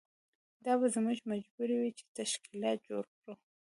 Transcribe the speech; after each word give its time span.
دا 0.65 0.73
به 0.79 0.87
زموږ 0.95 1.17
مجبوري 1.31 1.75
وي 1.77 1.91
چې 1.97 2.03
تشکیلات 2.17 2.77
جوړ 2.89 3.03
کړو. 3.17 3.33